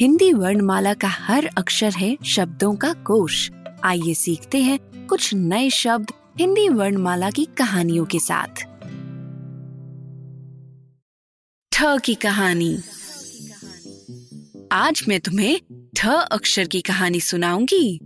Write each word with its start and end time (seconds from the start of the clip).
हिंदी 0.00 0.32
वर्णमाला 0.32 0.94
का 0.94 1.08
हर 1.08 1.50
अक्षर 1.58 1.92
है 1.92 2.18
शब्दों 2.26 2.76
का 2.76 2.92
कोश। 2.92 3.50
आइए 3.84 4.14
सीखते 4.14 4.58
हैं 4.58 5.06
कुछ 5.06 5.34
नए 5.34 5.70
शब्द 5.70 6.12
हिंदी 6.40 6.68
वर्णमाला 6.68 7.30
की 7.30 7.44
कहानियों 7.44 8.04
के 8.04 8.18
साथ। 8.18 8.62
ठ 11.72 12.00
की 12.04 12.14
कहानी। 12.14 12.82
आज 14.72 15.04
मैं 15.08 15.20
तुम्हें 15.20 15.60
ठ 15.96 16.06
अक्षर 16.06 16.68
की 16.68 16.80
कहानी 16.80 17.20
सुनाऊँगी। 17.20 17.96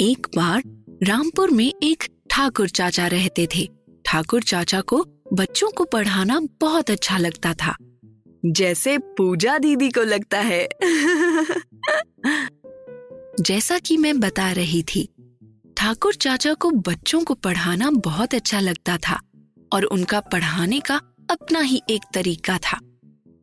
एक 0.00 0.26
बार 0.36 0.62
रामपुर 1.02 1.50
में 1.50 1.72
एक 1.82 2.04
ठाकुर 2.30 2.68
चाचा 2.68 3.06
रहते 3.06 3.48
थे। 3.56 3.83
ठाकुर 4.04 4.42
चाचा 4.42 4.80
को 4.80 5.04
बच्चों 5.32 5.70
को 5.70 5.84
पढ़ाना 5.84 6.40
बहुत 6.60 6.90
अच्छा 6.90 7.18
लगता 7.18 7.54
था। 7.54 7.76
जैसे 8.46 8.98
पूजा 8.98 9.58
दीदी 9.58 9.90
को 9.90 10.02
लगता 10.02 10.40
है। 10.40 10.68
जैसा 13.40 13.78
कि 13.78 13.96
मैं 13.96 14.20
बता 14.20 14.50
रही 14.52 14.82
थी, 14.82 15.08
ठाकुर 15.76 16.14
चाचा 16.14 16.54
को 16.54 16.70
बच्चों 16.70 17.22
को 17.24 17.34
पढ़ाना 17.34 17.90
बहुत 17.90 18.34
अच्छा 18.34 18.60
लगता 18.60 18.96
था 19.08 19.18
और 19.72 19.84
उनका 19.84 20.20
पढ़ाने 20.20 20.80
का 20.80 21.00
अपना 21.30 21.60
ही 21.60 21.82
एक 21.90 22.02
तरीका 22.14 22.58
था। 22.58 22.78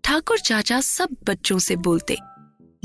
ठाकुर 0.04 0.40
चाचा 0.40 0.82
सब 0.82 1.16
बच्चों 1.28 1.60
से 1.60 1.76
बोलते, 1.76 2.18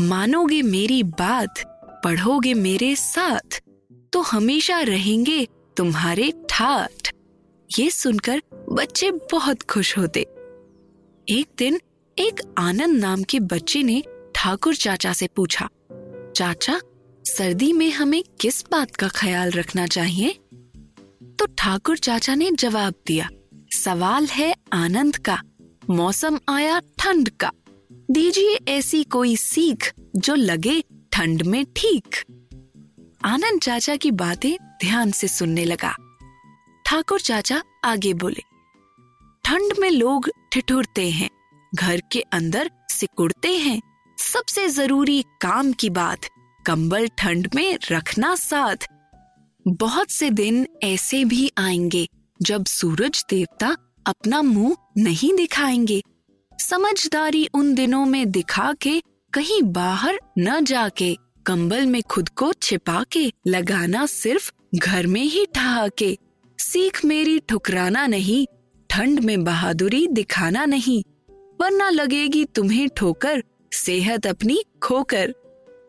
मानोगे 0.00 0.62
मेरी 0.62 1.02
बात, 1.02 1.62
पढ़ोगे 2.04 2.54
मेरे 2.54 2.94
साथ 2.96 3.60
तो 4.12 4.20
हमेशा 4.22 4.80
रहेंगे 4.80 5.46
तुम्हारे 5.76 6.32
ठाठ। 6.50 7.05
ये 7.70 7.90
सुनकर 7.90 8.42
बच्चे 8.72 9.10
बहुत 9.32 9.62
खुश 9.62 9.96
होते। 9.98 10.20
एक 11.28 11.46
दिन 11.58 11.80
एक 12.16 12.40
आनंद 12.58 12.98
नाम 12.98 13.22
के 13.22 13.40
बच्चे 13.40 13.82
ने 13.82 14.02
ठाकुर 14.34 14.74
चाचा 14.74 15.12
से 15.12 15.26
पूछा, 15.26 15.68
चाचा, 16.36 16.80
सर्दी 17.24 17.72
में 17.72 17.90
हमें 17.90 18.22
किस 18.40 18.62
बात 18.72 18.94
का 18.96 19.08
ख्याल 19.08 19.50
रखना 19.50 19.86
चाहिए? 19.86 20.32
तो 21.38 21.46
ठाकुर 21.58 21.98
चाचा 21.98 22.34
ने 22.34 22.50
जवाब 22.50 22.94
दिया, 23.06 23.28
सवाल 23.74 24.26
है 24.26 24.54
आनंद 24.72 25.16
का, 25.16 25.40
मौसम 25.90 26.38
आया 26.48 26.80
ठंड 26.98 27.28
का। 27.30 27.50
दीजिए 28.10 28.58
ऐसी 28.68 29.04
कोई 29.04 29.36
सीख 29.36 29.92
जो 30.16 30.34
लगे 30.34 30.80
ठंड 31.12 31.42
में 31.42 31.64
ठीक। 31.76 32.24
आनंद 33.24 33.60
चाचा 33.60 33.96
की 33.96 34.10
बातें 34.10 34.56
ध्यान 34.80 35.10
से 35.10 35.28
सुनने 35.28 35.64
लगा। 35.64 35.94
ठाकुर 36.86 37.20
चाचा 37.20 37.62
आगे 37.84 38.12
बोले, 38.14 38.42
ठंड 39.44 39.72
में 39.78 39.90
लोग 39.90 40.28
ठिठुरते 40.52 41.10
हैं, 41.10 41.28
घर 41.74 42.02
के 42.12 42.20
अंदर 42.32 42.70
सिकुड़ते 42.90 43.56
हैं। 43.56 43.80
सबसे 44.18 44.68
ज़रूरी 44.68 45.22
काम 45.40 45.72
की 45.72 45.90
बात, 45.90 46.18
कंबल 46.66 47.08
ठंड 47.18 47.48
में 47.54 47.78
रखना 47.90 48.34
साथ। 48.34 48.86
बहुत 49.68 50.10
से 50.10 50.30
दिन 50.30 50.66
ऐसे 50.82 51.24
भी 51.24 51.50
आएँगे, 51.58 52.06
जब 52.42 52.66
सूरज 52.66 53.24
देवता 53.30 53.76
अपना 54.06 54.42
मुँह 54.42 54.76
नहीं 54.98 55.34
दिखाएँगे। 55.34 56.02
समझदारी 56.52 57.46
उन 57.54 57.74
दिनों 57.74 58.04
में 58.06 58.30
दिखा 58.30 58.72
के, 58.72 59.00
कहीं 59.32 59.62
बाहर 59.62 60.20
न 60.38 60.64
जाके, 60.64 61.16
कंबल 61.46 61.86
में 61.86 62.02
खुद 62.02 62.28
को 62.28 62.52
छिपा 62.52 63.04
के, 63.12 63.32
लगाना 63.46 64.06
सिर्फ़ 64.06 64.52
घर 64.74 65.06
में 65.06 65.22
ही 65.22 65.46
ठहाके। 65.54 66.16
सीख 66.58 67.04
मेरी 67.04 67.38
ठुकराना 67.48 68.06
नहीं, 68.06 68.46
ठंड 68.90 69.20
में 69.20 69.44
बहादुरी 69.44 70.06
दिखाना 70.08 70.64
नहीं, 70.64 71.02
वरना 71.60 71.88
लगेगी 71.90 72.44
तुम्हें 72.44 72.88
ठोकर, 72.96 73.42
सेहत 73.72 74.26
अपनी 74.26 74.62
खोकर। 74.82 75.32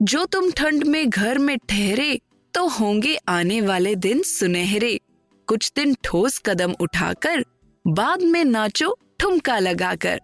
जो 0.01 0.25
तुम 0.25 0.49
ठंड 0.51 0.83
में 0.83 1.09
घर 1.09 1.37
में 1.37 1.57
ठहरे 1.59 2.19
तो 2.53 2.67
होंगे 2.69 3.15
आने 3.29 3.59
वाले 3.61 3.95
दिन 3.97 4.21
सुनहरे। 4.23 4.99
कुछ 5.47 5.71
दिन 5.75 5.95
ठोस 6.03 6.37
कदम 6.45 6.73
उठाकर, 6.81 7.43
बाद 7.85 8.21
में 8.23 8.43
नाचो, 8.45 8.97
ठुमका 9.19 9.57
लगाकर। 9.59 10.19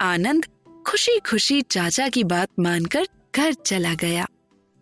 आनंद 0.00 0.46
खुशी 0.86 1.18
खुशी 1.20 1.60
चाचा 1.62 2.08
की 2.08 2.24
बात 2.24 2.48
मानकर 2.60 3.06
घर 3.36 3.52
चला 3.54 3.94
गया। 3.94 4.26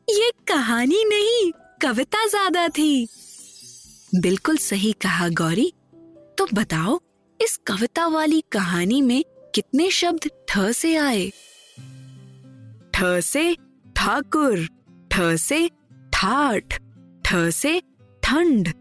ये 0.08 0.30
कहानी 0.48 1.04
नहीं, 1.04 1.50
कविता 1.82 2.26
ज़्यादा 2.28 2.66
थी। 2.68 3.06
बिल्कुल 4.22 4.56
सही 4.56 4.92
कहा 5.02 5.28
गौरी 5.38 5.72
तो 6.38 6.46
बताओ 6.54 6.98
इस 7.40 7.56
कविता 7.66 8.06
वाली 8.08 8.40
कहानी 8.52 9.00
में 9.02 9.22
कितने 9.54 9.90
शब्द 9.90 10.28
ठ 10.48 10.70
से 10.74 10.94
आए 10.96 11.30
ठ 12.94 13.02
से 13.22 13.44
ठाकुर 13.96 14.66
ठ 15.10 15.20
से 15.40 15.66
ठाठ 16.12 16.78
ठ 17.24 17.34
से 17.52 17.80
ठंड 18.22 18.72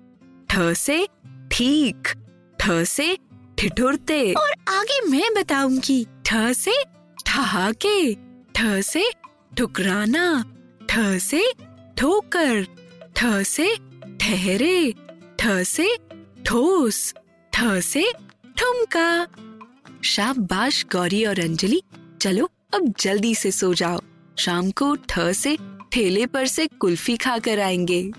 ठ 0.49 0.73
से 0.77 1.05
ठीक 1.51 2.13
ठ 2.59 2.83
से 2.87 3.15
ठिठुरते 3.59 4.21
और 4.33 4.51
आगे 4.69 4.99
मैं 5.09 5.33
बताऊँगी 5.37 6.03
ठ 6.25 6.51
से 6.55 6.81
ठहाके 7.25 8.13
ठ 8.55 8.81
से 8.83 9.03
ठुकराना 9.57 10.27
ठ 10.89 10.99
से 11.21 11.43
ठोकर 11.97 12.63
ठ 13.17 13.41
से 13.47 13.75
ठहरे 14.21 14.75
ठ 15.45 15.47
से 15.47 15.97
ठोस 16.45 17.13
ठ 17.53 17.63
से 17.63 18.11
ठुमका। 18.57 19.27
शाबाश 20.03 20.85
गौरी 20.91 21.25
और 21.25 21.39
अंजलि। 21.39 21.81
चलो, 22.21 22.49
अब 22.73 22.93
जल्दी 22.99 23.35
से 23.35 23.51
सो 23.51 23.73
जाओ। 23.73 23.99
शाम 24.37 24.71
को 24.71 24.95
ठ 24.95 25.19
से 25.19 25.57
ठेले 25.91 26.25
पर 26.25 26.47
से 26.47 26.67
कुल्फी 26.67 27.17
खाकर 27.17 27.59
आएँगे। 27.59 28.11